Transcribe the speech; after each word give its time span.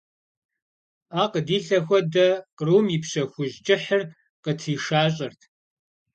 Ӏэ 1.13 1.25
къыдилъэ 1.31 1.79
хуэдэ, 1.85 2.27
кърум 2.57 2.85
и 2.95 2.97
пщэ 3.03 3.23
хужь 3.31 3.57
кӀыхьыр 3.65 4.01
къытришащӀэрт. 4.43 5.41